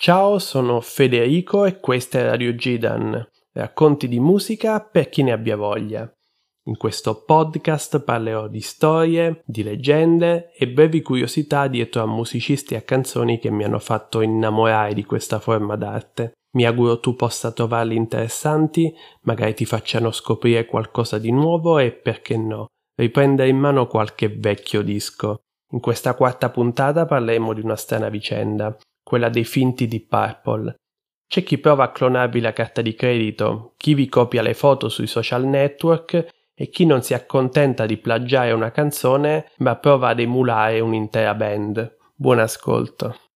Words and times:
Ciao, 0.00 0.38
sono 0.38 0.80
Federico 0.80 1.64
e 1.64 1.80
questa 1.80 2.20
è 2.20 2.24
Radio 2.24 2.54
Gidan, 2.54 3.20
racconti 3.52 4.06
di 4.06 4.20
musica 4.20 4.80
per 4.80 5.08
chi 5.08 5.24
ne 5.24 5.32
abbia 5.32 5.56
voglia. 5.56 6.08
In 6.66 6.76
questo 6.76 7.24
podcast 7.24 8.04
parlerò 8.04 8.46
di 8.46 8.60
storie, 8.60 9.42
di 9.44 9.64
leggende 9.64 10.52
e 10.52 10.68
brevi 10.68 11.02
curiosità 11.02 11.66
dietro 11.66 12.00
a 12.00 12.06
musicisti 12.06 12.74
e 12.74 12.76
a 12.76 12.82
canzoni 12.82 13.40
che 13.40 13.50
mi 13.50 13.64
hanno 13.64 13.80
fatto 13.80 14.20
innamorare 14.20 14.94
di 14.94 15.02
questa 15.02 15.40
forma 15.40 15.74
d'arte. 15.74 16.34
Mi 16.52 16.64
auguro 16.64 17.00
tu 17.00 17.16
possa 17.16 17.50
trovarli 17.50 17.96
interessanti, 17.96 18.94
magari 19.22 19.54
ti 19.54 19.64
facciano 19.64 20.12
scoprire 20.12 20.66
qualcosa 20.66 21.18
di 21.18 21.32
nuovo 21.32 21.80
e, 21.80 21.90
perché 21.90 22.36
no, 22.36 22.66
riprendere 22.94 23.48
in 23.48 23.58
mano 23.58 23.88
qualche 23.88 24.28
vecchio 24.28 24.82
disco. 24.82 25.40
In 25.72 25.80
questa 25.80 26.14
quarta 26.14 26.50
puntata 26.50 27.04
parleremo 27.04 27.52
di 27.52 27.62
una 27.62 27.76
strana 27.76 28.08
vicenda, 28.08 28.78
quella 29.08 29.30
dei 29.30 29.44
finti 29.44 29.88
di 29.88 30.04
Purple. 30.04 30.74
C'è 31.26 31.42
chi 31.42 31.56
prova 31.56 31.84
a 31.84 31.92
clonarvi 31.92 32.40
la 32.40 32.52
carta 32.52 32.82
di 32.82 32.94
credito, 32.94 33.72
chi 33.78 33.94
vi 33.94 34.06
copia 34.06 34.42
le 34.42 34.52
foto 34.52 34.90
sui 34.90 35.06
social 35.06 35.46
network 35.46 36.26
e 36.54 36.68
chi 36.68 36.84
non 36.84 37.00
si 37.00 37.14
accontenta 37.14 37.86
di 37.86 37.96
plagiare 37.96 38.52
una 38.52 38.70
canzone 38.70 39.50
ma 39.60 39.76
prova 39.76 40.08
ad 40.08 40.20
emulare 40.20 40.80
un'intera 40.80 41.34
band. 41.34 41.96
Buon 42.14 42.40
ascolto. 42.40 43.27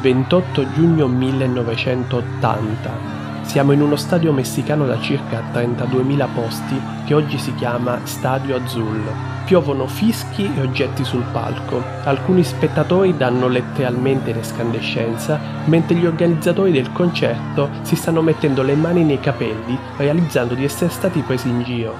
28 0.00 0.72
giugno 0.72 1.06
1980. 1.08 3.18
Siamo 3.42 3.72
in 3.72 3.82
uno 3.82 3.96
stadio 3.96 4.32
messicano 4.32 4.86
da 4.86 4.98
circa 4.98 5.42
32.000 5.52 6.28
posti 6.34 6.80
che 7.04 7.12
oggi 7.12 7.36
si 7.36 7.54
chiama 7.54 8.00
Stadio 8.04 8.56
Azzurro. 8.56 9.28
Piovono 9.44 9.86
fischi 9.86 10.50
e 10.56 10.62
oggetti 10.62 11.04
sul 11.04 11.24
palco. 11.32 11.82
Alcuni 12.04 12.42
spettatori 12.44 13.14
danno 13.14 13.46
letteralmente 13.48 14.32
l'escandescenza, 14.32 15.38
mentre 15.66 15.96
gli 15.96 16.06
organizzatori 16.06 16.72
del 16.72 16.92
concerto 16.92 17.68
si 17.82 17.94
stanno 17.94 18.22
mettendo 18.22 18.62
le 18.62 18.76
mani 18.76 19.04
nei 19.04 19.20
capelli, 19.20 19.78
realizzando 19.98 20.54
di 20.54 20.64
essere 20.64 20.90
stati 20.90 21.20
presi 21.20 21.48
in 21.48 21.62
giro. 21.62 21.94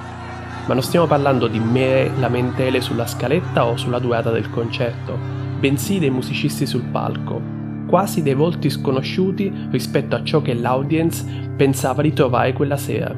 Ma 0.65 0.73
non 0.73 0.81
stiamo 0.81 1.05
parlando 1.05 1.47
di 1.47 1.59
mere 1.59 2.09
lamentele 2.17 2.81
sulla 2.81 3.05
scaletta 3.05 3.65
o 3.65 3.77
sulla 3.77 3.99
durata 3.99 4.31
del 4.31 4.49
concerto, 4.49 5.15
bensì 5.59 5.99
dei 5.99 6.09
musicisti 6.09 6.65
sul 6.65 6.83
palco, 6.83 7.59
quasi 7.91 8.23
dei 8.23 8.35
volti 8.35 8.69
sconosciuti 8.69 9.51
rispetto 9.69 10.15
a 10.15 10.23
ciò 10.23 10.41
che 10.41 10.53
l'audience 10.53 11.25
pensava 11.57 12.01
di 12.01 12.13
trovare 12.13 12.53
quella 12.53 12.77
sera. 12.77 13.13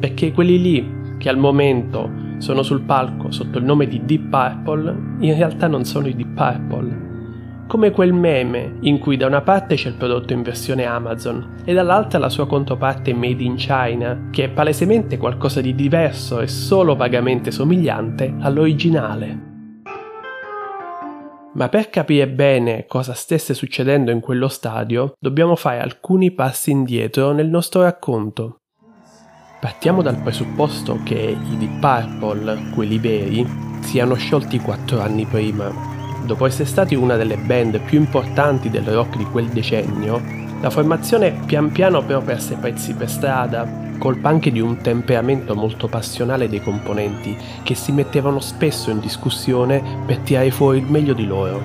Perché 0.00 0.32
quelli 0.32 0.58
lì, 0.58 0.94
che 1.18 1.28
al 1.28 1.36
momento 1.36 2.10
sono 2.38 2.62
sul 2.62 2.80
palco 2.80 3.30
sotto 3.30 3.58
il 3.58 3.64
nome 3.64 3.86
di 3.86 4.06
Deep 4.06 4.30
Purple, 4.30 4.96
in 5.18 5.34
realtà 5.36 5.66
non 5.66 5.84
sono 5.84 6.06
i 6.06 6.16
Deep 6.16 6.34
Purple. 6.34 7.04
Come 7.66 7.90
quel 7.90 8.14
meme 8.14 8.78
in 8.80 8.98
cui 8.98 9.18
da 9.18 9.26
una 9.26 9.42
parte 9.42 9.74
c'è 9.74 9.88
il 9.88 9.96
prodotto 9.96 10.32
in 10.32 10.40
versione 10.40 10.86
Amazon 10.86 11.56
e 11.66 11.74
dall'altra 11.74 12.18
la 12.18 12.30
sua 12.30 12.46
controparte 12.46 13.12
Made 13.12 13.42
in 13.42 13.56
China, 13.56 14.28
che 14.30 14.44
è 14.44 14.48
palesemente 14.48 15.18
qualcosa 15.18 15.60
di 15.60 15.74
diverso 15.74 16.40
e 16.40 16.46
solo 16.46 16.96
vagamente 16.96 17.50
somigliante 17.50 18.34
all'originale. 18.38 19.55
Ma 21.56 21.70
per 21.70 21.88
capire 21.88 22.28
bene 22.28 22.84
cosa 22.86 23.14
stesse 23.14 23.54
succedendo 23.54 24.10
in 24.10 24.20
quello 24.20 24.46
stadio, 24.46 25.14
dobbiamo 25.18 25.56
fare 25.56 25.80
alcuni 25.80 26.30
passi 26.30 26.70
indietro 26.70 27.32
nel 27.32 27.48
nostro 27.48 27.80
racconto. 27.80 28.58
Partiamo 29.58 30.02
dal 30.02 30.20
presupposto 30.20 31.00
che 31.02 31.14
i 31.14 31.56
Deep 31.56 31.80
Purple, 31.80 32.72
quelli 32.74 32.98
veri, 32.98 33.46
siano 33.80 34.16
sciolti 34.16 34.58
quattro 34.58 35.00
anni 35.00 35.24
prima. 35.24 35.72
Dopo 36.26 36.44
essere 36.44 36.66
stati 36.66 36.94
una 36.94 37.16
delle 37.16 37.38
band 37.38 37.80
più 37.80 37.98
importanti 37.98 38.68
del 38.68 38.84
rock 38.84 39.16
di 39.16 39.24
quel 39.24 39.48
decennio, 39.48 40.20
la 40.60 40.68
formazione 40.68 41.40
pian 41.46 41.72
piano 41.72 42.04
però 42.04 42.20
perse 42.20 42.56
pezzi 42.56 42.92
per 42.92 43.08
strada, 43.08 43.85
colpa 43.98 44.28
anche 44.28 44.50
di 44.50 44.60
un 44.60 44.78
temperamento 44.78 45.54
molto 45.54 45.88
passionale 45.88 46.48
dei 46.48 46.60
componenti 46.60 47.36
che 47.62 47.74
si 47.74 47.92
mettevano 47.92 48.40
spesso 48.40 48.90
in 48.90 49.00
discussione 49.00 49.82
per 50.06 50.18
tirare 50.18 50.50
fuori 50.50 50.78
il 50.78 50.90
meglio 50.90 51.12
di 51.12 51.26
loro. 51.26 51.60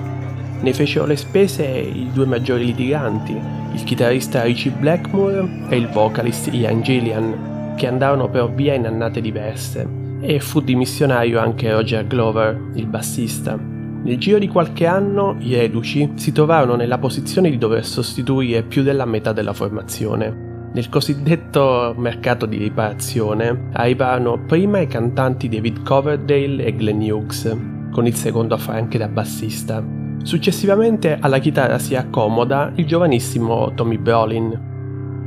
Ne 0.60 0.72
fecero 0.72 1.06
le 1.06 1.16
spese 1.16 1.64
i 1.64 2.10
due 2.12 2.26
maggiori 2.26 2.64
litiganti, 2.66 3.32
il 3.72 3.82
chitarrista 3.82 4.42
Richie 4.42 4.70
Blackmore 4.70 5.66
e 5.68 5.76
il 5.76 5.88
vocalist 5.88 6.52
Ian 6.52 6.82
Gillian, 6.82 7.74
che 7.76 7.86
andarono 7.86 8.28
però 8.28 8.48
via 8.48 8.74
in 8.74 8.86
annate 8.86 9.20
diverse, 9.20 9.86
e 10.20 10.38
fu 10.38 10.60
dimissionario 10.60 11.40
anche 11.40 11.72
Roger 11.72 12.06
Glover, 12.06 12.70
il 12.74 12.86
bassista. 12.86 13.56
Nel 13.56 14.18
giro 14.18 14.38
di 14.38 14.48
qualche 14.48 14.86
anno 14.86 15.36
i 15.40 15.54
reduci 15.54 16.12
si 16.14 16.32
trovarono 16.32 16.76
nella 16.76 16.98
posizione 16.98 17.50
di 17.50 17.58
dover 17.58 17.84
sostituire 17.84 18.62
più 18.62 18.82
della 18.82 19.04
metà 19.04 19.32
della 19.32 19.52
formazione 19.52 20.50
nel 20.74 20.88
cosiddetto 20.88 21.94
mercato 21.98 22.46
di 22.46 22.56
riparazione 22.56 23.68
arrivarono 23.72 24.38
prima 24.38 24.80
i 24.80 24.86
cantanti 24.86 25.48
David 25.48 25.82
Coverdale 25.82 26.64
e 26.64 26.74
Glenn 26.74 27.02
Hughes, 27.02 27.56
con 27.90 28.06
il 28.06 28.14
secondo 28.14 28.54
a 28.54 28.58
fare 28.58 28.78
anche 28.78 28.96
da 28.96 29.08
bassista. 29.08 29.84
Successivamente 30.22 31.18
alla 31.20 31.38
chitarra 31.38 31.78
si 31.78 31.94
accomoda 31.94 32.72
il 32.76 32.86
giovanissimo 32.86 33.74
Tommy 33.74 33.98
Brolin. 33.98 34.70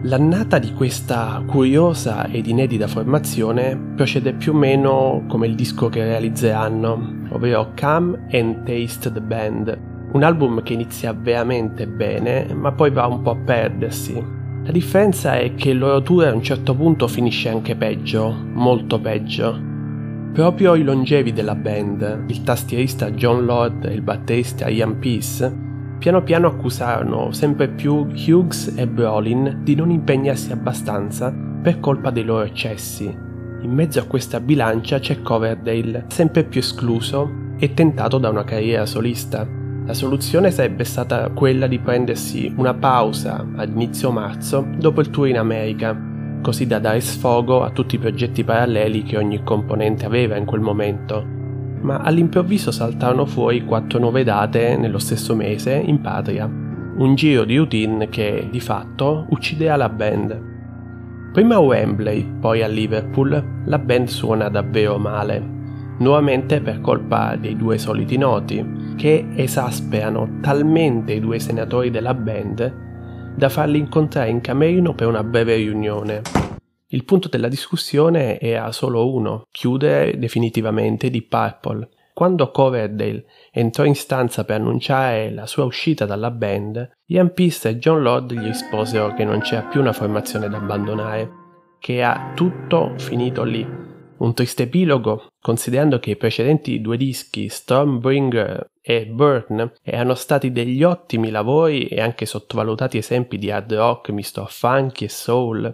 L'annata 0.03 0.57
di 0.57 0.73
questa 0.73 1.43
curiosa 1.45 2.27
ed 2.27 2.47
inedita 2.47 2.87
formazione 2.87 3.77
procede 3.95 4.33
più 4.33 4.53
o 4.53 4.55
meno 4.55 5.25
come 5.27 5.45
il 5.45 5.53
disco 5.53 5.89
che 5.89 6.03
realizzeranno, 6.03 7.27
ovvero 7.29 7.71
Come 7.79 8.27
and 8.31 8.63
Taste 8.63 9.11
the 9.11 9.21
Band, 9.21 9.77
un 10.11 10.23
album 10.23 10.63
che 10.63 10.73
inizia 10.73 11.13
veramente 11.13 11.87
bene 11.87 12.51
ma 12.53 12.71
poi 12.71 12.89
va 12.89 13.05
un 13.05 13.21
po' 13.21 13.31
a 13.31 13.35
perdersi, 13.35 14.43
la 14.65 14.71
differenza 14.71 15.37
è 15.37 15.53
che 15.53 15.69
il 15.69 15.77
loro 15.77 16.01
tour 16.01 16.25
a 16.25 16.33
un 16.33 16.41
certo 16.41 16.73
punto 16.73 17.07
finisce 17.07 17.49
anche 17.49 17.75
peggio, 17.75 18.35
molto 18.53 18.99
peggio. 18.99 19.61
Proprio 20.33 20.73
i 20.73 20.81
longevi 20.81 21.31
della 21.31 21.53
band, 21.53 22.23
il 22.25 22.41
tastierista 22.41 23.11
John 23.11 23.45
Lord 23.45 23.85
e 23.85 23.93
il 23.93 24.01
batterista 24.01 24.67
Ian 24.67 24.97
Peace, 24.97 25.55
piano 25.99 26.23
piano 26.23 26.47
accusarono 26.47 27.31
sempre 27.31 27.67
più 27.69 28.07
Hughes 28.07 28.73
e 28.75 28.87
Brolin 28.87 29.59
di 29.61 29.75
non 29.75 29.91
impegnarsi 29.91 30.51
abbastanza 30.51 31.31
per 31.61 31.79
colpa 31.79 32.09
dei 32.09 32.23
loro 32.23 32.45
eccessi. 32.45 33.05
In 33.05 33.71
mezzo 33.71 33.99
a 33.99 34.05
questa 34.05 34.39
bilancia 34.39 34.97
c'è 34.97 35.21
Coverdale, 35.21 36.05
sempre 36.07 36.43
più 36.43 36.59
escluso 36.59 37.53
e 37.59 37.75
tentato 37.75 38.17
da 38.17 38.29
una 38.29 38.43
carriera 38.43 38.87
solista. 38.87 39.47
La 39.85 39.93
soluzione 39.93 40.49
sarebbe 40.49 40.83
stata 40.83 41.29
quella 41.29 41.67
di 41.67 41.77
prendersi 41.77 42.51
una 42.57 42.73
pausa 42.73 43.45
ad 43.55 43.69
inizio 43.69 44.09
marzo 44.09 44.65
dopo 44.77 44.99
il 44.99 45.11
tour 45.11 45.27
in 45.27 45.37
America, 45.37 45.95
così 46.41 46.65
da 46.65 46.79
dare 46.79 46.99
sfogo 47.01 47.61
a 47.61 47.69
tutti 47.69 47.93
i 47.93 47.99
progetti 47.99 48.43
paralleli 48.43 49.03
che 49.03 49.15
ogni 49.15 49.43
componente 49.43 50.07
aveva 50.07 50.37
in 50.37 50.45
quel 50.45 50.61
momento. 50.61 51.23
Ma 51.81 51.97
all'improvviso 51.97 52.71
saltarono 52.71 53.27
fuori 53.27 53.63
quattro 53.63 53.99
nuove 53.99 54.23
date 54.23 54.75
nello 54.75 54.97
stesso 54.97 55.35
mese 55.35 55.75
in 55.75 56.01
patria, 56.01 56.45
un 56.45 57.13
giro 57.13 57.43
di 57.45 57.55
routine 57.55 58.09
che 58.09 58.47
di 58.49 58.59
fatto 58.59 59.27
uccideva 59.29 59.75
la 59.75 59.89
band. 59.89 60.53
Prima 61.31 61.55
a 61.55 61.59
Wembley, 61.59 62.27
poi 62.39 62.63
a 62.63 62.67
Liverpool, 62.67 63.61
la 63.65 63.77
band 63.77 64.07
suona 64.07 64.49
davvero 64.49 64.97
male, 64.97 65.54
nuovamente 65.99 66.61
per 66.61 66.81
colpa 66.81 67.35
dei 67.35 67.55
due 67.55 67.77
soliti 67.77 68.17
noti, 68.17 68.93
che 68.95 69.27
esasperano 69.35 70.39
talmente 70.41 71.13
i 71.13 71.19
due 71.19 71.39
senatori 71.39 71.89
della 71.89 72.13
band 72.13 72.83
da 73.35 73.49
farli 73.49 73.77
incontrare 73.77 74.29
in 74.29 74.41
camerino 74.41 74.93
per 74.93 75.07
una 75.07 75.23
breve 75.23 75.55
riunione. 75.55 76.21
Il 76.87 77.03
punto 77.03 77.27
della 77.27 77.49
discussione 77.49 78.39
era 78.39 78.71
solo 78.71 79.11
uno, 79.13 79.43
chiudere 79.51 80.17
definitivamente 80.17 81.09
di 81.09 81.21
Purple. 81.21 81.89
Quando 82.13 82.49
Coverdale 82.51 83.25
entrò 83.51 83.83
in 83.83 83.95
stanza 83.95 84.45
per 84.45 84.61
annunciare 84.61 85.31
la 85.31 85.45
sua 85.47 85.65
uscita 85.65 86.05
dalla 86.05 86.31
band, 86.31 86.89
Ian 87.07 87.33
Peace 87.33 87.67
e 87.67 87.77
John 87.77 88.01
Lord 88.01 88.31
gli 88.31 88.45
risposero 88.45 89.13
che 89.13 89.25
non 89.25 89.41
c'era 89.41 89.63
più 89.63 89.81
una 89.81 89.91
formazione 89.91 90.47
da 90.47 90.55
abbandonare, 90.55 91.29
che 91.79 91.95
era 91.97 92.31
tutto 92.33 92.93
finito 92.95 93.43
lì. 93.43 93.93
Un 94.17 94.33
triste 94.33 94.63
epilogo, 94.63 95.27
considerando 95.41 95.99
che 95.99 96.11
i 96.11 96.15
precedenti 96.15 96.79
due 96.79 96.95
dischi, 96.95 97.49
Stormbringer 97.49 98.65
e 98.81 99.05
Burn, 99.07 99.73
erano 99.81 100.15
stati 100.15 100.51
degli 100.53 100.83
ottimi 100.83 101.29
lavori 101.29 101.87
e 101.87 101.99
anche 101.99 102.25
sottovalutati 102.25 102.97
esempi 102.97 103.37
di 103.37 103.51
hard 103.51 103.73
rock 103.73 104.09
misto 104.11 104.41
a 104.41 104.45
funky 104.45 105.05
e 105.05 105.09
soul. 105.09 105.73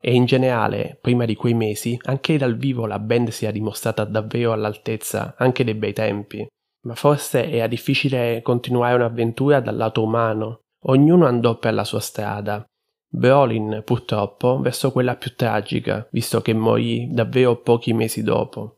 e 0.00 0.14
in 0.14 0.26
generale, 0.26 0.96
prima 1.00 1.24
di 1.24 1.34
quei 1.34 1.54
mesi, 1.54 1.98
anche 2.04 2.38
dal 2.38 2.56
vivo 2.56 2.86
la 2.86 3.00
band 3.00 3.30
si 3.30 3.46
è 3.46 3.52
dimostrata 3.52 4.04
davvero 4.04 4.52
all'altezza 4.52 5.34
anche 5.36 5.64
dei 5.64 5.74
bei 5.74 5.92
tempi. 5.92 6.46
Ma 6.86 6.94
forse 6.94 7.50
era 7.50 7.66
difficile 7.66 8.40
continuare 8.42 8.94
un'avventura 8.94 9.60
dal 9.60 9.76
lato 9.76 10.04
umano. 10.04 10.60
Ognuno 10.84 11.26
andò 11.26 11.58
per 11.58 11.74
la 11.74 11.82
sua 11.82 11.98
strada. 11.98 12.64
Brolin, 13.08 13.82
purtroppo, 13.84 14.60
verso 14.60 14.92
quella 14.92 15.16
più 15.16 15.34
tragica, 15.34 16.06
visto 16.10 16.42
che 16.42 16.52
morì 16.52 17.08
davvero 17.10 17.56
pochi 17.56 17.92
mesi 17.92 18.22
dopo. 18.22 18.76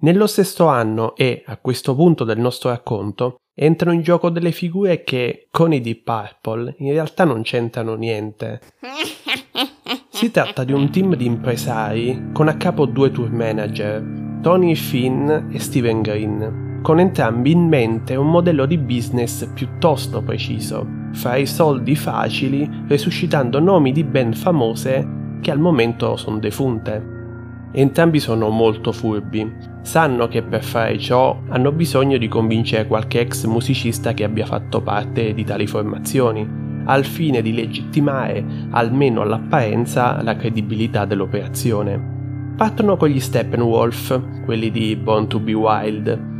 Nello 0.00 0.26
stesso 0.26 0.66
anno 0.66 1.14
e, 1.14 1.44
a 1.46 1.56
questo 1.58 1.94
punto 1.94 2.24
del 2.24 2.38
nostro 2.38 2.70
racconto, 2.70 3.36
entrano 3.54 3.94
in 3.94 4.02
gioco 4.02 4.30
delle 4.30 4.50
figure 4.50 5.04
che, 5.04 5.46
con 5.50 5.72
i 5.72 5.80
Deep 5.80 6.02
Purple, 6.02 6.74
in 6.78 6.92
realtà 6.92 7.24
non 7.24 7.42
c'entrano 7.42 7.94
niente. 7.94 8.60
Si 10.08 10.30
tratta 10.30 10.62
di 10.62 10.72
un 10.72 10.90
team 10.90 11.16
di 11.16 11.26
impresari 11.26 12.28
con 12.32 12.46
a 12.46 12.56
capo 12.56 12.86
due 12.86 13.10
tour 13.10 13.30
manager, 13.32 14.38
Tony 14.40 14.76
Finn 14.76 15.28
e 15.28 15.58
Steven 15.58 16.00
Green, 16.00 16.80
con 16.80 17.00
entrambi 17.00 17.50
in 17.50 17.66
mente 17.66 18.14
un 18.14 18.30
modello 18.30 18.64
di 18.66 18.78
business 18.78 19.50
piuttosto 19.52 20.22
preciso, 20.22 21.01
fra 21.12 21.36
i 21.36 21.46
soldi 21.46 21.94
facili, 21.94 22.68
resuscitando 22.86 23.60
nomi 23.60 23.92
di 23.92 24.04
band 24.04 24.34
famose 24.34 25.20
che 25.40 25.50
al 25.50 25.58
momento 25.58 26.16
sono 26.16 26.38
defunte. 26.38 27.10
Entrambi 27.72 28.20
sono 28.20 28.48
molto 28.50 28.92
furbi, 28.92 29.50
sanno 29.80 30.28
che 30.28 30.42
per 30.42 30.62
fare 30.62 30.98
ciò 30.98 31.38
hanno 31.48 31.72
bisogno 31.72 32.18
di 32.18 32.28
convincere 32.28 32.86
qualche 32.86 33.20
ex 33.20 33.46
musicista 33.46 34.12
che 34.12 34.24
abbia 34.24 34.44
fatto 34.44 34.82
parte 34.82 35.32
di 35.32 35.44
tali 35.44 35.66
formazioni, 35.66 36.46
al 36.84 37.04
fine 37.04 37.42
di 37.42 37.54
legittimare, 37.54 38.44
almeno 38.70 39.22
all'apparenza, 39.22 40.22
la 40.22 40.36
credibilità 40.36 41.04
dell'operazione. 41.04 42.10
Partono 42.56 42.96
con 42.96 43.08
gli 43.08 43.20
Steppenwolf, 43.20 44.44
quelli 44.44 44.70
di 44.70 44.94
Born 44.96 45.26
to 45.26 45.40
be 45.40 45.54
Wild, 45.54 46.31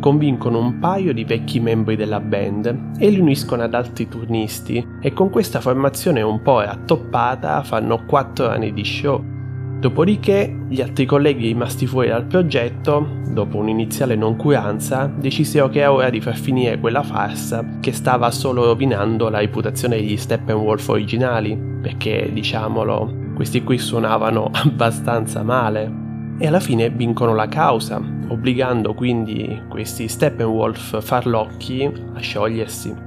convincono 0.00 0.58
un 0.58 0.78
paio 0.78 1.12
di 1.12 1.24
vecchi 1.24 1.60
membri 1.60 1.96
della 1.96 2.20
band 2.20 2.96
e 2.98 3.08
li 3.10 3.20
uniscono 3.20 3.62
ad 3.62 3.74
altri 3.74 4.08
turnisti 4.08 4.86
e 5.00 5.12
con 5.12 5.30
questa 5.30 5.60
formazione 5.60 6.22
un 6.22 6.42
po' 6.42 6.60
rattoppata 6.60 7.62
fanno 7.62 8.04
4 8.04 8.48
anni 8.48 8.72
di 8.72 8.84
show 8.84 9.36
Dopodiché 9.78 10.64
gli 10.68 10.80
altri 10.80 11.06
colleghi 11.06 11.46
rimasti 11.46 11.86
fuori 11.86 12.08
dal 12.08 12.24
progetto, 12.24 13.20
dopo 13.28 13.58
un'iniziale 13.58 14.16
noncuranza, 14.16 15.06
decisero 15.06 15.68
che 15.68 15.78
era 15.78 15.92
ora 15.92 16.10
di 16.10 16.20
far 16.20 16.36
finire 16.36 16.80
quella 16.80 17.04
farsa 17.04 17.64
che 17.78 17.92
stava 17.92 18.32
solo 18.32 18.64
rovinando 18.64 19.28
la 19.28 19.38
reputazione 19.38 19.94
degli 19.94 20.16
Steppenwolf 20.16 20.88
originali, 20.88 21.56
perché 21.80 22.28
diciamolo, 22.32 23.26
questi 23.36 23.62
qui 23.62 23.78
suonavano 23.78 24.50
abbastanza 24.64 25.44
male. 25.44 26.06
E 26.38 26.46
alla 26.46 26.60
fine 26.60 26.88
vincono 26.90 27.34
la 27.34 27.48
causa, 27.48 28.00
obbligando 28.28 28.94
quindi 28.94 29.62
questi 29.68 30.08
Steppenwolf 30.08 31.02
farlocchi 31.02 31.90
a 32.14 32.20
sciogliersi 32.20 33.06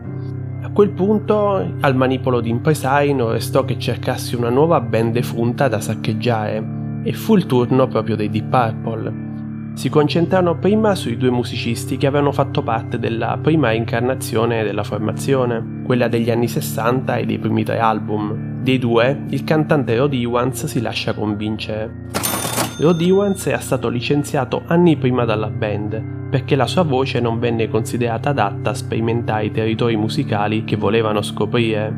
quel 0.74 0.92
punto 0.92 1.76
al 1.82 1.96
manipolo 1.96 2.40
di 2.40 2.50
impresari 2.50 3.14
non 3.14 3.32
restò 3.32 3.66
che 3.66 3.78
cercassi 3.78 4.36
una 4.36 4.50
nuova 4.50 4.80
band 4.80 5.12
defunta 5.14 5.68
da 5.68 5.82
saccheggiare 5.82 6.80
e 7.04 7.14
fu 7.14 7.36
il 7.36 7.46
turno 7.46 7.88
proprio 7.88 8.16
dei 8.16 8.30
Deep 8.30 8.50
Purple. 8.50 9.30
Si 9.74 9.90
concentrarono 9.90 10.58
prima 10.58 10.96
sui 10.96 11.18
due 11.18 11.30
musicisti 11.30 11.98
che 11.98 12.08
avevano 12.08 12.32
fatto 12.32 12.62
parte 12.62 13.00
della 13.00 13.38
prima 13.42 13.72
incarnazione 13.72 14.64
della 14.64 14.84
formazione, 14.84 15.82
quella 15.84 16.08
degli 16.08 16.30
anni 16.30 16.48
60 16.48 17.16
e 17.16 17.26
dei 17.26 17.40
primi 17.40 17.64
tre 17.64 17.80
album. 17.80 18.62
Dei 18.62 18.78
due, 18.78 19.24
il 19.30 19.44
cantante 19.44 19.98
Rod 19.98 20.14
Ewans 20.14 20.66
si 20.66 20.82
lascia 20.82 21.14
convincere. 21.14 22.41
Rod 22.78 23.02
Ewans 23.02 23.46
era 23.48 23.60
stato 23.60 23.90
licenziato 23.90 24.64
anni 24.66 24.98
prima 24.98 25.26
dalla 25.26 25.50
band 25.50 26.20
perché 26.32 26.56
la 26.56 26.66
sua 26.66 26.84
voce 26.84 27.20
non 27.20 27.40
venne 27.40 27.68
considerata 27.68 28.30
adatta 28.30 28.70
a 28.70 28.74
sperimentare 28.74 29.46
i 29.46 29.52
territori 29.52 29.98
musicali 29.98 30.64
che 30.64 30.78
volevano 30.78 31.22
scoprire. 31.22 31.94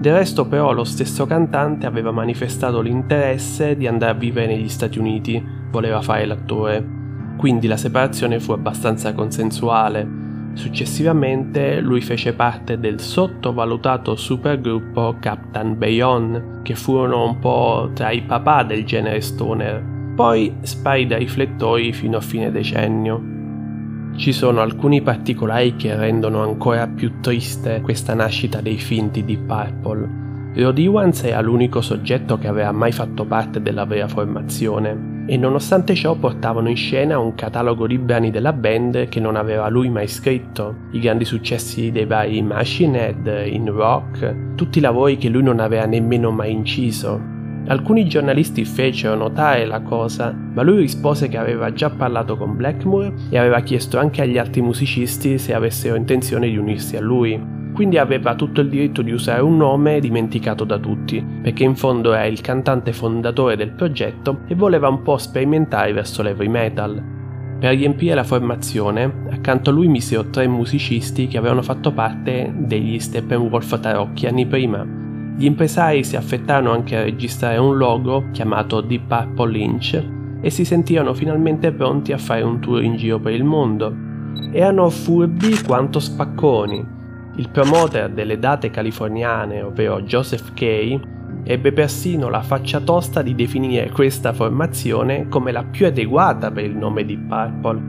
Del 0.00 0.14
resto 0.14 0.46
però 0.48 0.72
lo 0.72 0.84
stesso 0.84 1.26
cantante 1.26 1.84
aveva 1.84 2.10
manifestato 2.10 2.80
l'interesse 2.80 3.76
di 3.76 3.86
andare 3.86 4.12
a 4.12 4.14
vivere 4.14 4.46
negli 4.46 4.70
Stati 4.70 4.98
Uniti, 4.98 5.42
voleva 5.70 6.00
fare 6.00 6.24
l'attore, 6.24 6.82
quindi 7.36 7.66
la 7.66 7.76
separazione 7.76 8.40
fu 8.40 8.52
abbastanza 8.52 9.12
consensuale. 9.12 10.22
Successivamente 10.54 11.80
lui 11.80 12.00
fece 12.00 12.32
parte 12.32 12.78
del 12.78 13.00
sottovalutato 13.00 14.16
supergruppo 14.16 15.16
Captain 15.20 15.76
Bayon, 15.76 16.60
che 16.62 16.74
furono 16.74 17.26
un 17.26 17.38
po' 17.38 17.90
tra 17.92 18.10
i 18.10 18.22
papà 18.22 18.62
del 18.62 18.84
genere 18.84 19.20
stoner. 19.20 19.93
Poi 20.14 20.54
sparì 20.62 21.06
dai 21.06 21.18
riflettori 21.20 21.92
fino 21.92 22.18
a 22.18 22.20
fine 22.20 22.52
decennio. 22.52 23.20
Ci 24.16 24.32
sono 24.32 24.60
alcuni 24.60 25.02
particolari 25.02 25.74
che 25.74 25.96
rendono 25.96 26.40
ancora 26.40 26.86
più 26.86 27.20
triste 27.20 27.80
questa 27.80 28.14
nascita 28.14 28.60
dei 28.60 28.78
finti 28.78 29.24
di 29.24 29.36
Purple. 29.36 30.22
Rod 30.54 30.78
Ewans 30.78 31.24
era 31.24 31.40
l'unico 31.40 31.80
soggetto 31.80 32.38
che 32.38 32.46
aveva 32.46 32.70
mai 32.70 32.92
fatto 32.92 33.24
parte 33.24 33.60
della 33.60 33.86
vera 33.86 34.06
formazione 34.06 35.24
e 35.26 35.36
nonostante 35.36 35.96
ciò 35.96 36.14
portavano 36.14 36.68
in 36.68 36.76
scena 36.76 37.18
un 37.18 37.34
catalogo 37.34 37.88
di 37.88 37.98
brani 37.98 38.30
della 38.30 38.52
band 38.52 39.08
che 39.08 39.18
non 39.18 39.34
aveva 39.34 39.68
lui 39.68 39.88
mai 39.88 40.06
scritto, 40.06 40.76
i 40.92 41.00
grandi 41.00 41.24
successi 41.24 41.90
dei 41.90 42.06
vari 42.06 42.40
Machine 42.40 43.08
Head, 43.08 43.46
In 43.48 43.68
Rock, 43.72 44.54
tutti 44.54 44.78
i 44.78 44.82
lavori 44.82 45.16
che 45.16 45.28
lui 45.28 45.42
non 45.42 45.58
aveva 45.58 45.86
nemmeno 45.86 46.30
mai 46.30 46.52
inciso, 46.52 47.20
Alcuni 47.66 48.06
giornalisti 48.06 48.64
fecero 48.66 49.14
notare 49.14 49.64
la 49.64 49.80
cosa, 49.80 50.32
ma 50.32 50.62
lui 50.62 50.80
rispose 50.80 51.28
che 51.28 51.38
aveva 51.38 51.72
già 51.72 51.88
parlato 51.88 52.36
con 52.36 52.56
Blackmore 52.56 53.14
e 53.30 53.38
aveva 53.38 53.60
chiesto 53.60 53.98
anche 53.98 54.20
agli 54.20 54.36
altri 54.36 54.60
musicisti 54.60 55.38
se 55.38 55.54
avessero 55.54 55.94
intenzione 55.94 56.48
di 56.48 56.58
unirsi 56.58 56.96
a 56.96 57.00
lui. 57.00 57.40
Quindi 57.72 57.96
aveva 57.96 58.34
tutto 58.34 58.60
il 58.60 58.68
diritto 58.68 59.00
di 59.00 59.12
usare 59.12 59.40
un 59.40 59.56
nome 59.56 59.98
dimenticato 59.98 60.64
da 60.64 60.78
tutti, 60.78 61.24
perché 61.42 61.64
in 61.64 61.74
fondo 61.74 62.12
era 62.12 62.26
il 62.26 62.40
cantante 62.42 62.92
fondatore 62.92 63.56
del 63.56 63.70
progetto 63.70 64.40
e 64.46 64.54
voleva 64.54 64.88
un 64.88 65.02
po' 65.02 65.16
sperimentare 65.16 65.92
verso 65.92 66.22
l'heavy 66.22 66.48
metal. 66.48 67.02
Per 67.58 67.74
riempire 67.74 68.14
la 68.14 68.24
formazione, 68.24 69.10
accanto 69.30 69.70
a 69.70 69.72
lui 69.72 69.88
misero 69.88 70.28
tre 70.28 70.46
musicisti 70.46 71.28
che 71.28 71.38
avevano 71.38 71.62
fatto 71.62 71.92
parte 71.92 72.52
degli 72.54 72.98
Steppenwolf 72.98 73.80
Tarocchi 73.80 74.26
anni 74.26 74.46
prima, 74.46 74.86
gli 75.36 75.46
impresari 75.46 76.04
si 76.04 76.14
affettarono 76.14 76.70
anche 76.70 76.96
a 76.96 77.02
registrare 77.02 77.56
un 77.56 77.76
logo 77.76 78.26
chiamato 78.30 78.80
Deep 78.80 79.08
Purple 79.08 79.50
Lynch 79.50 80.04
e 80.40 80.48
si 80.50 80.64
sentirono 80.64 81.12
finalmente 81.12 81.72
pronti 81.72 82.12
a 82.12 82.18
fare 82.18 82.42
un 82.42 82.60
tour 82.60 82.82
in 82.82 82.96
giro 82.96 83.18
per 83.18 83.32
il 83.32 83.42
mondo. 83.42 83.92
Erano 84.52 84.88
furbi 84.90 85.60
quanto 85.64 85.98
spacconi. 85.98 86.92
Il 87.36 87.48
promoter 87.48 88.10
delle 88.10 88.38
date 88.38 88.70
californiane, 88.70 89.60
ovvero 89.62 90.02
Joseph 90.02 90.52
Kay, 90.54 91.00
ebbe 91.42 91.72
persino 91.72 92.28
la 92.28 92.42
faccia 92.42 92.78
tosta 92.78 93.20
di 93.20 93.34
definire 93.34 93.90
questa 93.90 94.32
formazione 94.32 95.26
come 95.28 95.50
la 95.50 95.64
più 95.64 95.86
adeguata 95.86 96.52
per 96.52 96.64
il 96.64 96.76
nome 96.76 97.04
di 97.04 97.18
Purple, 97.18 97.82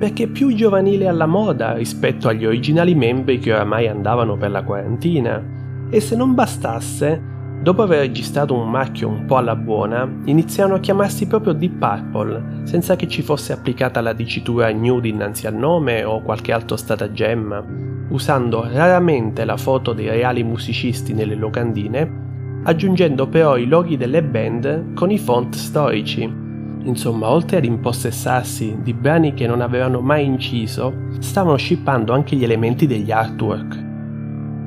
perché 0.00 0.26
più 0.26 0.52
giovanile 0.52 1.06
alla 1.06 1.26
moda 1.26 1.74
rispetto 1.74 2.26
agli 2.26 2.44
originali 2.44 2.96
membri 2.96 3.38
che 3.38 3.52
oramai 3.52 3.86
andavano 3.86 4.36
per 4.36 4.50
la 4.50 4.64
quarantina 4.64 5.57
e 5.90 6.00
se 6.00 6.16
non 6.16 6.34
bastasse, 6.34 7.20
dopo 7.62 7.82
aver 7.82 8.00
registrato 8.00 8.54
un 8.54 8.70
marchio 8.70 9.08
un 9.08 9.24
po' 9.24 9.36
alla 9.36 9.56
buona, 9.56 10.08
iniziarono 10.24 10.76
a 10.76 10.80
chiamarsi 10.80 11.26
proprio 11.26 11.52
Deep 11.52 11.78
Purple, 11.78 12.42
senza 12.64 12.94
che 12.96 13.08
ci 13.08 13.22
fosse 13.22 13.52
applicata 13.52 14.00
la 14.00 14.12
dicitura 14.12 14.70
nude 14.72 15.08
innanzi 15.08 15.46
al 15.46 15.54
nome 15.54 16.04
o 16.04 16.22
qualche 16.22 16.52
altro 16.52 16.76
stratagemma, 16.76 17.64
usando 18.10 18.66
raramente 18.70 19.44
la 19.44 19.56
foto 19.56 19.92
dei 19.92 20.08
reali 20.08 20.42
musicisti 20.42 21.12
nelle 21.14 21.34
locandine, 21.34 22.26
aggiungendo 22.64 23.26
però 23.28 23.56
i 23.56 23.66
loghi 23.66 23.96
delle 23.96 24.22
band 24.22 24.94
con 24.94 25.10
i 25.10 25.18
font 25.18 25.54
storici. 25.54 26.46
Insomma, 26.80 27.28
oltre 27.28 27.58
ad 27.58 27.64
impossessarsi 27.64 28.78
di 28.82 28.94
brani 28.94 29.34
che 29.34 29.46
non 29.46 29.60
avevano 29.60 30.00
mai 30.00 30.24
inciso, 30.24 30.92
stavano 31.18 31.56
shippando 31.56 32.12
anche 32.12 32.36
gli 32.36 32.44
elementi 32.44 32.86
degli 32.86 33.10
artwork, 33.10 33.87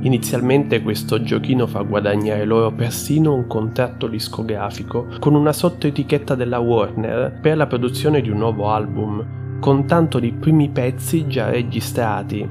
Inizialmente 0.04 0.82
questo 0.82 1.22
giochino 1.22 1.68
fa 1.68 1.82
guadagnare 1.82 2.44
loro 2.46 2.72
persino 2.72 3.36
un 3.36 3.46
contratto 3.46 4.08
discografico 4.08 5.08
con 5.20 5.36
una 5.36 5.54
sottoetichetta 5.54 6.34
della 6.34 6.58
Warner 6.58 7.38
per 7.40 7.56
la 7.56 7.68
produzione 7.68 8.22
di 8.22 8.32
un 8.32 8.40
nuovo 8.40 8.72
album, 8.72 9.60
con 9.60 9.86
tanto 9.86 10.18
di 10.18 10.32
primi 10.32 10.70
pezzi 10.70 11.28
già 11.28 11.52
registrati. 11.52 12.50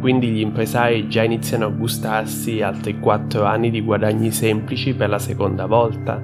Quindi 0.00 0.28
gli 0.28 0.40
impresari 0.40 1.08
già 1.08 1.24
iniziano 1.24 1.66
a 1.66 1.70
gustarsi 1.70 2.62
altri 2.62 3.00
4 3.00 3.44
anni 3.44 3.70
di 3.70 3.80
guadagni 3.80 4.30
semplici 4.30 4.94
per 4.94 5.08
la 5.08 5.18
seconda 5.18 5.66
volta. 5.66 6.22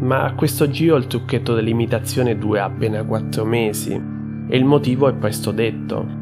Ma 0.00 0.24
a 0.24 0.34
questo 0.34 0.68
giro 0.68 0.96
il 0.96 1.06
trucchetto 1.06 1.54
dell'imitazione 1.54 2.36
dura 2.36 2.64
appena 2.64 3.02
4 3.04 3.44
mesi 3.46 3.92
e 4.48 4.56
il 4.56 4.64
motivo 4.66 5.08
è 5.08 5.14
presto 5.14 5.50
detto. 5.50 6.19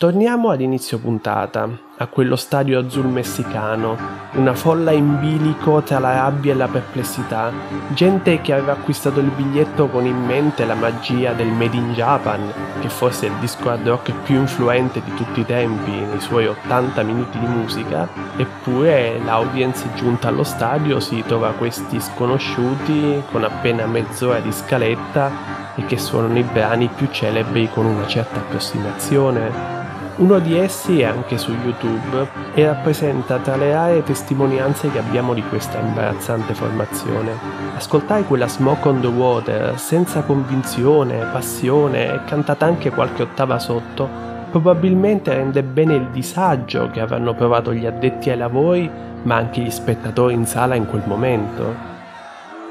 Torniamo 0.00 0.48
ad 0.48 0.62
inizio 0.62 0.98
puntata, 0.98 1.68
a 1.98 2.06
quello 2.06 2.34
stadio 2.34 2.78
azzurro 2.78 3.10
messicano, 3.10 3.98
una 4.36 4.54
folla 4.54 4.92
in 4.92 5.20
bilico 5.20 5.82
tra 5.82 5.98
la 5.98 6.14
rabbia 6.14 6.54
e 6.54 6.56
la 6.56 6.68
perplessità, 6.68 7.52
gente 7.88 8.40
che 8.40 8.54
aveva 8.54 8.72
acquistato 8.72 9.20
il 9.20 9.30
biglietto 9.30 9.88
con 9.88 10.06
in 10.06 10.16
mente 10.24 10.64
la 10.64 10.74
magia 10.74 11.34
del 11.34 11.48
Made 11.48 11.76
in 11.76 11.92
Japan, 11.92 12.50
che 12.80 12.88
forse 12.88 13.26
è 13.26 13.28
il 13.28 13.36
disco 13.40 13.68
hard 13.68 13.86
rock 13.86 14.14
più 14.22 14.36
influente 14.36 15.02
di 15.04 15.12
tutti 15.12 15.40
i 15.40 15.44
tempi 15.44 15.90
nei 15.90 16.20
suoi 16.20 16.46
80 16.46 17.02
minuti 17.02 17.38
di 17.38 17.46
musica, 17.46 18.08
eppure 18.38 19.18
l'audience 19.22 19.86
giunta 19.96 20.28
allo 20.28 20.44
stadio 20.44 20.98
si 20.98 21.22
trova 21.26 21.52
questi 21.52 22.00
sconosciuti 22.00 23.22
con 23.30 23.44
appena 23.44 23.84
mezz'ora 23.84 24.38
di 24.38 24.50
scaletta 24.50 25.30
e 25.74 25.84
che 25.84 25.98
suonano 25.98 26.38
i 26.38 26.42
brani 26.42 26.88
più 26.88 27.06
celebri 27.10 27.68
con 27.68 27.84
una 27.84 28.06
certa 28.06 28.38
approssimazione 28.38 29.79
uno 30.20 30.38
di 30.38 30.56
essi 30.58 31.00
è 31.00 31.04
anche 31.04 31.38
su 31.38 31.50
YouTube 31.50 32.28
e 32.54 32.66
rappresenta 32.66 33.38
tra 33.38 33.56
le 33.56 33.72
rare 33.72 34.02
testimonianze 34.02 34.90
che 34.90 34.98
abbiamo 34.98 35.32
di 35.32 35.42
questa 35.42 35.78
imbarazzante 35.78 36.52
formazione. 36.52 37.32
Ascoltare 37.74 38.24
quella 38.24 38.46
Smoke 38.46 38.88
on 38.88 39.00
the 39.00 39.06
Water 39.06 39.78
senza 39.78 40.20
convinzione, 40.22 41.24
passione 41.32 42.12
e 42.12 42.24
cantata 42.24 42.66
anche 42.66 42.90
qualche 42.90 43.22
ottava 43.22 43.58
sotto 43.58 44.28
probabilmente 44.50 45.32
rende 45.32 45.62
bene 45.62 45.94
il 45.94 46.08
disagio 46.08 46.90
che 46.90 47.00
avranno 47.00 47.34
provato 47.34 47.72
gli 47.72 47.86
addetti 47.86 48.30
ai 48.30 48.36
lavori 48.36 48.90
ma 49.22 49.36
anche 49.36 49.60
gli 49.60 49.70
spettatori 49.70 50.34
in 50.34 50.44
sala 50.44 50.74
in 50.74 50.86
quel 50.86 51.02
momento. 51.06 51.99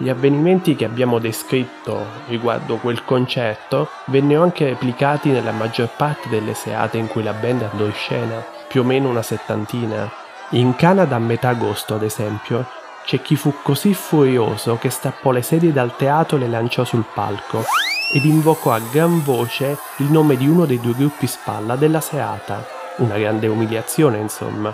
Gli 0.01 0.07
avvenimenti 0.07 0.77
che 0.77 0.85
abbiamo 0.85 1.19
descritto 1.19 2.05
riguardo 2.29 2.77
quel 2.77 3.03
concerto 3.03 3.89
vennero 4.05 4.43
anche 4.43 4.63
replicati 4.63 5.29
nella 5.29 5.51
maggior 5.51 5.89
parte 5.89 6.29
delle 6.29 6.53
serate 6.53 6.97
in 6.97 7.07
cui 7.07 7.21
la 7.21 7.33
band 7.33 7.67
andò 7.69 7.83
in 7.83 7.91
scena, 7.91 8.41
più 8.69 8.79
o 8.79 8.85
meno 8.85 9.09
una 9.09 9.21
settantina. 9.21 10.09
In 10.51 10.73
Canada 10.77 11.17
a 11.17 11.19
metà 11.19 11.49
agosto, 11.49 11.95
ad 11.95 12.03
esempio, 12.03 12.65
c'è 13.03 13.21
chi 13.21 13.35
fu 13.35 13.53
così 13.61 13.93
furioso 13.93 14.77
che 14.77 14.89
strappò 14.89 15.31
le 15.31 15.41
sedie 15.41 15.73
dal 15.73 15.93
teatro 15.97 16.37
e 16.37 16.39
le 16.39 16.47
lanciò 16.47 16.85
sul 16.85 17.03
palco 17.13 17.65
ed 18.13 18.23
invocò 18.23 18.71
a 18.71 18.79
gran 18.79 19.21
voce 19.21 19.77
il 19.97 20.09
nome 20.09 20.37
di 20.37 20.47
uno 20.47 20.63
dei 20.63 20.79
due 20.79 20.93
gruppi 20.93 21.27
spalla 21.27 21.75
della 21.75 21.99
serata. 21.99 22.65
Una 22.99 23.17
grande 23.17 23.47
umiliazione, 23.47 24.17
insomma. 24.17 24.73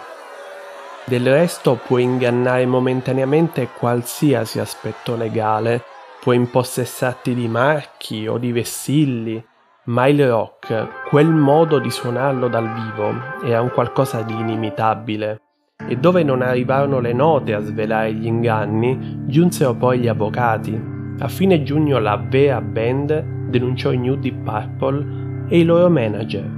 Del 1.07 1.31
resto 1.31 1.79
puoi 1.85 2.01
ingannare 2.01 2.65
momentaneamente 2.65 3.69
qualsiasi 3.77 4.59
aspetto 4.59 5.15
legale, 5.15 5.83
puoi 6.19 6.35
impossessarti 6.35 7.35
di 7.35 7.47
marchi 7.47 8.25
o 8.25 8.39
di 8.39 8.51
vessilli, 8.51 9.45
ma 9.85 10.07
il 10.07 10.27
rock, 10.27 11.07
quel 11.09 11.29
modo 11.29 11.77
di 11.77 11.91
suonarlo 11.91 12.47
dal 12.47 12.67
vivo, 12.74 13.13
era 13.45 13.62
un 13.62 13.69
qualcosa 13.69 14.24
di 14.24 14.33
inimitabile. 14.33 15.41
E 15.88 15.95
dove 15.95 16.24
non 16.24 16.41
arrivarono 16.41 17.00
le 17.00 17.13
note 17.13 17.53
a 17.53 17.62
svelare 17.62 18.12
gli 18.12 18.25
inganni, 18.25 19.25
giunsero 19.27 19.75
poi 19.75 20.00
gli 20.00 20.07
avvocati. 20.07 20.75
A 21.19 21.27
fine 21.27 21.62
giugno 21.62 22.00
la 22.00 22.17
vera 22.17 22.59
band 22.62 23.50
denunciò 23.50 23.91
i 23.91 24.00
New 24.00 24.15
Deep 24.15 24.43
Purple 24.43 25.45
e 25.50 25.59
i 25.59 25.63
loro 25.63 25.88
manager. 25.88 26.50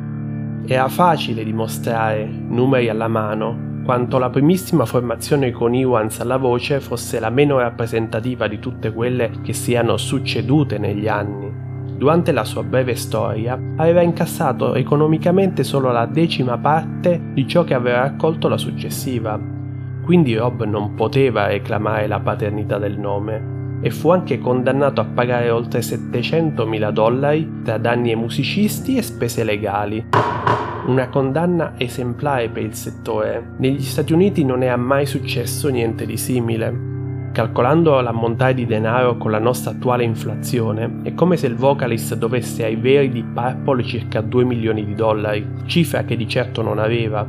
Era 0.66 0.88
facile 0.88 1.44
dimostrare, 1.44 2.25
numeri 2.25 2.88
alla 2.88 3.10
mano, 3.10 3.67
quanto 3.88 4.17
la 4.17 4.29
primissima 4.29 4.86
formazione 4.86 5.51
con 5.51 5.74
Iwans 5.74 6.20
alla 6.20 6.36
voce 6.36 6.82
fosse 6.82 7.22
la 7.22 7.29
meno 7.29 7.58
rappresentativa 7.58 8.46
di 8.50 8.60
tutte 8.60 8.91
quelle 8.91 9.32
che 9.41 9.53
siano 9.53 9.96
succedute 9.96 10.77
negli 10.77 11.08
anni. 11.08 11.50
Durante 11.96 12.34
la 12.34 12.44
sua 12.44 12.63
breve 12.63 12.96
storia 12.96 13.58
aveva 13.77 14.01
incassato 14.01 14.75
economicamente 14.75 15.63
solo 15.63 15.89
la 15.94 16.06
decima 16.06 16.58
parte 16.58 17.32
di 17.32 17.48
ciò 17.48 17.63
che 17.63 17.75
aveva 17.75 18.00
raccolto 18.00 18.50
la 18.50 18.58
successiva, 18.58 19.39
quindi 20.03 20.36
Rob 20.36 20.65
non 20.65 20.94
poteva 20.94 21.48
reclamare 21.48 22.08
la 22.08 22.20
paternità 22.20 22.77
del 22.77 23.00
nome 23.00 23.79
e 23.79 23.89
fu 23.89 24.10
anche 24.10 24.38
condannato 24.38 25.00
a 25.00 25.06
pagare 25.06 25.50
oltre 25.50 25.79
700.000 25.79 26.91
dollari 26.91 27.62
tra 27.63 27.77
danni 27.77 28.10
ai 28.10 28.17
musicisti 28.17 28.98
e 28.98 29.01
spese 29.01 29.46
legali 29.46 30.06
una 30.88 31.10
condanna 31.10 31.74
esemplare 31.77 32.50
per 32.50 32.63
il 32.63 32.74
settore. 32.74 33.56
Negli 33.58 33.82
Stati 33.82 34.13
Uniti 34.13 34.44
non 34.44 34.63
è 34.63 34.75
mai 34.75 35.06
successo 35.06 35.67
niente 35.70 36.06
di 36.06 36.17
simile. 36.17 36.86
Calcolando 37.34 38.00
l'ammontare 38.00 38.53
di 38.53 38.65
denaro 38.65 39.17
con 39.17 39.29
la 39.32 39.39
nostra 39.39 39.72
attuale 39.72 40.03
inflazione, 40.03 41.01
è 41.03 41.13
come 41.13 41.38
se 41.38 41.48
il 41.48 41.56
vocalist 41.56 42.15
dovesse 42.15 42.63
ai 42.63 42.77
veri 42.77 43.10
di 43.10 43.24
Purple 43.24 43.84
circa 43.84 44.22
2 44.22 44.44
milioni 44.44 44.86
di 44.86 44.96
dollari, 44.96 45.46
cifra 45.65 46.03
che 46.03 46.15
di 46.15 46.27
certo 46.27 46.62
non 46.62 46.79
aveva. 46.79 47.27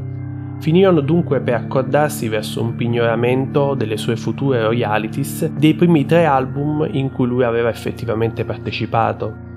Finirono 0.61 1.01
dunque 1.01 1.41
per 1.41 1.55
accordarsi 1.55 2.29
verso 2.29 2.63
un 2.63 2.75
pignoramento 2.75 3.75
delle 3.75 3.97
sue 3.97 4.17
future 4.17 4.63
royalties 4.63 5.47
dei 5.51 5.75
primi 5.75 6.07
tre 6.07 6.25
album 6.25 6.89
in 6.91 7.13
cui 7.13 7.27
lui 7.27 7.45
aveva 7.45 7.69
effettivamente 7.69 8.45
partecipato. 8.45 9.48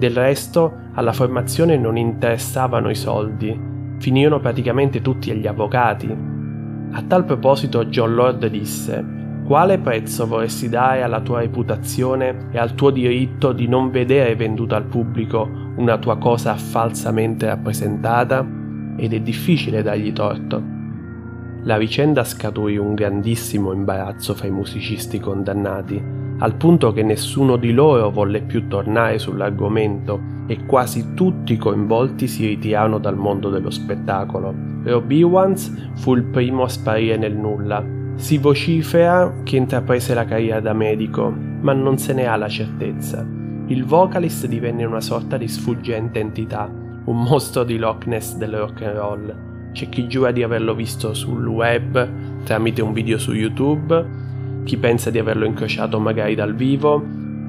Del 0.00 0.14
resto, 0.14 0.72
alla 0.94 1.12
formazione 1.12 1.76
non 1.76 1.98
interessavano 1.98 2.88
i 2.88 2.94
soldi, 2.94 3.54
finirono 3.98 4.40
praticamente 4.40 5.02
tutti 5.02 5.30
agli 5.30 5.46
avvocati. 5.46 6.10
A 6.92 7.02
tal 7.02 7.26
proposito 7.26 7.84
John 7.84 8.14
Lord 8.14 8.46
disse 8.46 9.18
quale 9.44 9.76
prezzo 9.76 10.26
vorresti 10.26 10.70
dare 10.70 11.02
alla 11.02 11.20
tua 11.20 11.40
reputazione 11.40 12.46
e 12.50 12.56
al 12.56 12.74
tuo 12.74 12.88
diritto 12.88 13.52
di 13.52 13.68
non 13.68 13.90
vedere 13.90 14.34
venduta 14.36 14.76
al 14.76 14.84
pubblico 14.84 15.46
una 15.76 15.98
tua 15.98 16.16
cosa 16.16 16.54
falsamente 16.54 17.44
rappresentata? 17.44 18.42
Ed 18.96 19.12
è 19.12 19.20
difficile 19.20 19.82
dargli 19.82 20.14
torto. 20.14 20.62
La 21.64 21.76
vicenda 21.76 22.24
scaturì 22.24 22.78
un 22.78 22.94
grandissimo 22.94 23.70
imbarazzo 23.74 24.34
fra 24.34 24.46
i 24.46 24.50
musicisti 24.50 25.20
condannati 25.20 26.20
al 26.40 26.54
punto 26.54 26.92
che 26.92 27.02
nessuno 27.02 27.56
di 27.56 27.72
loro 27.72 28.10
volle 28.10 28.40
più 28.40 28.66
tornare 28.66 29.18
sull'argomento 29.18 30.20
e 30.46 30.64
quasi 30.64 31.14
tutti 31.14 31.56
coinvolti 31.56 32.26
si 32.26 32.46
ritirarono 32.46 32.98
dal 32.98 33.16
mondo 33.16 33.50
dello 33.50 33.70
spettacolo. 33.70 34.54
Rob 34.82 35.10
Ewans 35.10 35.90
fu 35.96 36.14
il 36.14 36.24
primo 36.24 36.64
a 36.64 36.68
sparire 36.68 37.16
nel 37.16 37.36
nulla. 37.36 37.84
Si 38.14 38.38
vocifera 38.38 39.32
che 39.44 39.56
intraprese 39.56 40.14
la 40.14 40.24
carriera 40.24 40.60
da 40.60 40.72
medico, 40.72 41.30
ma 41.60 41.72
non 41.72 41.98
se 41.98 42.14
ne 42.14 42.26
ha 42.26 42.36
la 42.36 42.48
certezza. 42.48 43.24
Il 43.66 43.84
vocalist 43.84 44.46
divenne 44.46 44.84
una 44.84 45.00
sorta 45.00 45.36
di 45.36 45.46
sfuggente 45.46 46.18
entità, 46.18 46.68
un 47.04 47.22
mostro 47.22 47.64
di 47.64 47.76
Loch 47.76 48.06
Ness 48.06 48.36
del 48.36 48.56
rock 48.56 48.82
and 48.82 48.96
roll. 48.96 49.34
C'è 49.72 49.88
chi 49.88 50.08
giura 50.08 50.32
di 50.32 50.42
averlo 50.42 50.74
visto 50.74 51.14
sul 51.14 51.46
web, 51.46 52.42
tramite 52.42 52.82
un 52.82 52.92
video 52.92 53.18
su 53.18 53.32
YouTube, 53.32 54.19
chi 54.64 54.76
pensa 54.76 55.10
di 55.10 55.18
averlo 55.18 55.44
incrociato 55.44 55.98
magari 55.98 56.34
dal 56.34 56.54
vivo. 56.54 57.02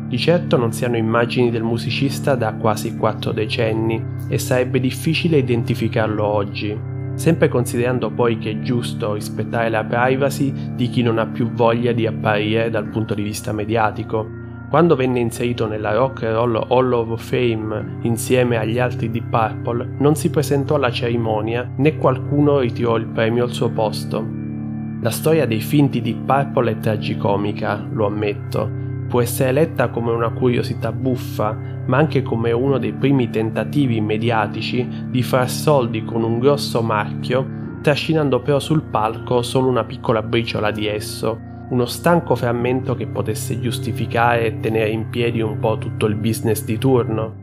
Di 0.08 0.18
certo 0.18 0.58
non 0.58 0.74
si 0.74 0.84
hanno 0.84 0.98
immagini 0.98 1.52
del 1.52 1.64
musicista 1.64 2.36
da 2.36 2.54
quasi 2.56 2.98
quattro 2.98 3.32
decenni 3.32 4.04
e 4.28 4.38
sarebbe 4.38 4.80
difficile 4.80 5.38
identificarlo 5.38 6.26
oggi, 6.26 6.78
sempre 7.16 7.48
considerando 7.48 8.12
poi 8.12 8.38
che 8.38 8.52
è 8.52 8.60
giusto 8.60 9.14
rispettare 9.14 9.70
la 9.70 9.86
privacy 9.86 10.54
di 10.76 10.90
chi 10.90 11.02
non 11.02 11.18
ha 11.18 11.28
più 11.28 11.50
voglia 11.52 11.94
di 11.94 12.06
apparire 12.06 12.70
dal 12.70 12.90
punto 12.90 13.14
di 13.14 13.22
vista 13.22 13.54
mediatico. 13.54 14.40
Quando 14.70 14.96
venne 14.96 15.20
inserito 15.20 15.68
nella 15.68 15.94
Rock 15.94 16.24
and 16.24 16.34
Roll 16.34 16.66
Hall 16.70 16.92
of 16.94 17.22
Fame 17.22 18.00
insieme 18.04 18.58
agli 18.58 18.80
altri 18.80 19.12
di 19.12 19.22
Purple, 19.22 19.96
non 19.98 20.16
si 20.16 20.30
presentò 20.30 20.76
alla 20.76 20.92
cerimonia 20.92 21.70
né 21.76 21.98
qualcuno 21.98 22.60
ritirò 22.60 22.96
il 22.98 23.08
premio 23.08 23.44
al 23.44 23.52
suo 23.52 23.70
posto. 23.70 24.41
La 25.02 25.10
storia 25.10 25.48
dei 25.48 25.62
finti 25.62 26.00
di 26.00 26.14
Purple 26.14 26.74
è 26.74 26.78
tragicomica, 26.78 27.88
lo 27.92 28.06
ammetto. 28.06 28.70
Può 29.08 29.20
essere 29.20 29.52
letta 29.52 29.90
come 29.90 30.12
una 30.12 30.30
curiosità 30.30 30.92
buffa, 30.92 31.58
ma 31.88 31.98
anche 31.98 32.22
come 32.22 32.52
uno 32.52 32.78
dei 32.78 32.94
primi 32.94 33.32
tentativi 33.32 34.00
mediatici 34.00 34.88
di 35.10 35.24
far 35.24 35.50
soldi 35.50 36.06
con 36.06 36.24
un 36.24 36.38
grosso 36.38 36.84
marchio, 36.84 37.80
trascinando 37.82 38.42
però 38.42 38.60
sul 38.60 38.84
palco 38.84 39.42
solo 39.42 39.70
una 39.70 39.86
piccola 39.86 40.22
briciola 40.22 40.70
di 40.70 40.86
esso, 40.86 41.36
uno 41.72 41.88
stanco 41.88 42.36
frammento 42.36 42.94
che 42.94 43.08
potesse 43.08 43.60
giustificare 43.60 44.46
e 44.46 44.60
tenere 44.60 44.92
in 44.92 45.10
piedi 45.10 45.42
un 45.42 45.58
po' 45.58 45.80
tutto 45.80 46.06
il 46.06 46.14
business 46.14 46.64
di 46.64 46.78
turno. 46.78 47.36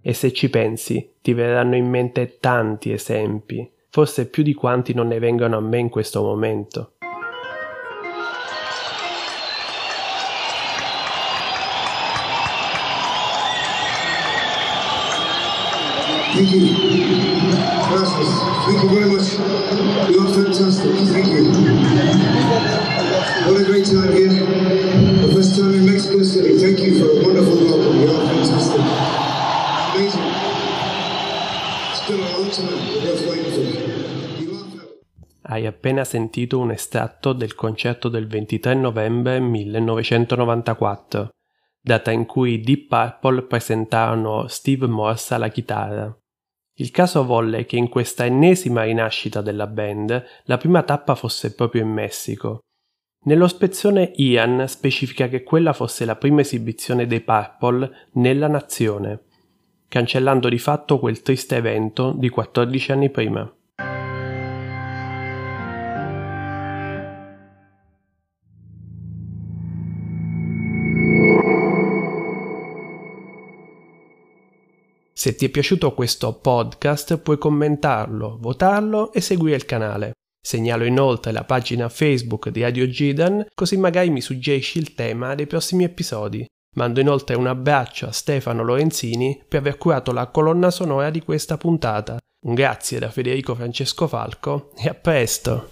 E 0.00 0.12
se 0.12 0.32
ci 0.32 0.50
pensi, 0.50 1.12
ti 1.22 1.34
verranno 1.34 1.76
in 1.76 1.88
mente 1.88 2.38
tanti 2.40 2.90
esempi, 2.90 3.70
forse 3.90 4.28
più 4.28 4.42
di 4.42 4.54
quanti 4.54 4.92
non 4.92 5.06
ne 5.06 5.20
vengano 5.20 5.56
a 5.56 5.60
me 5.60 5.78
in 5.78 5.88
questo 5.88 6.20
momento. 6.22 6.95
Thank 16.36 16.52
you. 16.52 16.68
Gracias. 17.88 18.28
Thank 18.66 18.82
you 18.82 18.90
very 18.90 19.08
much. 19.08 19.32
You 20.12 20.20
are 20.20 20.28
fantastic. 20.34 20.92
Thank 21.08 21.28
you. 21.32 21.48
What 23.46 23.60
a 23.60 23.64
great 23.64 23.86
time 23.86 24.12
here. 24.12 24.28
The 24.28 25.32
first 25.32 25.56
time 25.56 25.72
in 25.72 25.86
Mexico 25.86 26.22
City. 26.22 26.58
Thank 26.58 26.80
you 26.80 26.98
for 26.98 27.08
a 27.08 27.24
wonderful 27.24 27.56
welcome. 27.56 28.00
You 28.02 28.10
are 28.12 28.26
fantastic. 28.26 28.84
Amazing. 29.94 30.28
It's 31.92 32.04
been 32.06 32.20
a 32.20 32.28
long 32.36 32.50
time. 32.50 32.84
Everyone's 32.84 33.22
waiting 33.24 33.52
for. 33.52 33.62
You 34.42 34.50
at 34.58 35.50
Hai 35.50 35.64
appena 35.64 36.04
sentito 36.04 36.58
un 36.58 36.70
estratto 36.70 37.32
del 37.32 37.54
concerto 37.54 38.10
del 38.10 38.26
23 38.26 38.74
novembre 38.74 39.40
1994, 39.40 41.30
data 41.80 42.10
in 42.10 42.26
cui 42.26 42.52
i 42.52 42.60
Deep 42.60 42.88
Purple 42.88 43.40
presentarono 43.46 44.48
Steve 44.48 44.86
Morse 44.86 45.32
alla 45.32 45.48
chitarra. 45.48 46.14
Il 46.78 46.90
caso 46.90 47.24
volle 47.24 47.64
che 47.64 47.76
in 47.76 47.88
questa 47.88 48.26
ennesima 48.26 48.82
rinascita 48.82 49.40
della 49.40 49.66
band 49.66 50.24
la 50.44 50.56
prima 50.58 50.82
tappa 50.82 51.14
fosse 51.14 51.54
proprio 51.54 51.82
in 51.82 51.88
Messico. 51.88 52.60
Nello 53.24 53.48
spezzone 53.48 54.12
Ian 54.16 54.68
specifica 54.68 55.28
che 55.28 55.42
quella 55.42 55.72
fosse 55.72 56.04
la 56.04 56.16
prima 56.16 56.42
esibizione 56.42 57.06
dei 57.06 57.22
Purple 57.22 58.08
nella 58.12 58.46
nazione, 58.46 59.22
cancellando 59.88 60.50
di 60.50 60.58
fatto 60.58 60.98
quel 60.98 61.22
triste 61.22 61.56
evento 61.56 62.12
di 62.14 62.28
14 62.28 62.92
anni 62.92 63.10
prima. 63.10 63.50
Se 75.26 75.34
ti 75.34 75.46
è 75.46 75.48
piaciuto 75.48 75.92
questo 75.92 76.34
podcast 76.34 77.18
puoi 77.18 77.36
commentarlo, 77.36 78.38
votarlo 78.40 79.12
e 79.12 79.20
seguire 79.20 79.56
il 79.56 79.64
canale. 79.64 80.12
Segnalo 80.40 80.84
inoltre 80.84 81.32
la 81.32 81.42
pagina 81.42 81.88
Facebook 81.88 82.48
di 82.50 82.62
Radio 82.62 82.88
Gidan 82.88 83.44
così 83.52 83.76
magari 83.76 84.08
mi 84.10 84.20
suggerisci 84.20 84.78
il 84.78 84.94
tema 84.94 85.34
dei 85.34 85.48
prossimi 85.48 85.82
episodi. 85.82 86.46
Mando 86.76 87.00
inoltre 87.00 87.34
un 87.34 87.48
abbraccio 87.48 88.06
a 88.06 88.12
Stefano 88.12 88.62
Lorenzini 88.62 89.42
per 89.48 89.58
aver 89.58 89.78
curato 89.78 90.12
la 90.12 90.28
colonna 90.28 90.70
sonora 90.70 91.10
di 91.10 91.20
questa 91.24 91.56
puntata. 91.56 92.18
Un 92.46 92.54
grazie 92.54 93.00
da 93.00 93.10
Federico 93.10 93.56
Francesco 93.56 94.06
Falco 94.06 94.70
e 94.76 94.88
a 94.88 94.94
presto! 94.94 95.70